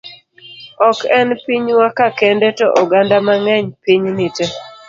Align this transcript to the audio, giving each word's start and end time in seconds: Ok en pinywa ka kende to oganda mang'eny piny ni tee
Ok 0.89 0.99
en 1.17 1.29
pinywa 1.43 1.87
ka 1.97 2.07
kende 2.19 2.47
to 2.57 2.67
oganda 2.81 3.17
mang'eny 3.27 3.67
piny 3.83 4.03
ni 4.17 4.27
tee 4.35 4.53